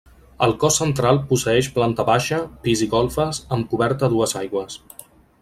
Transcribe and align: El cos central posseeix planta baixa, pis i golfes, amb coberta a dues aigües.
El 0.43 0.53
cos 0.61 0.77
central 0.83 1.19
posseeix 1.33 1.69
planta 1.75 2.05
baixa, 2.07 2.41
pis 2.65 2.83
i 2.87 2.89
golfes, 2.95 3.43
amb 3.59 3.71
coberta 3.75 4.09
a 4.09 4.13
dues 4.17 4.35
aigües. 4.43 4.81